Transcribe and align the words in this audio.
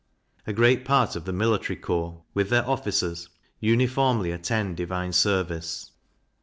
A 0.47 0.51
great 0.51 0.83
part 0.83 1.15
of 1.15 1.25
the 1.25 1.31
military 1.31 1.77
corps, 1.77 2.23
with 2.33 2.49
their 2.49 2.67
officers, 2.67 3.29
uniformly 3.59 4.31
attend 4.31 4.77
divine 4.77 5.13
service. 5.13 5.91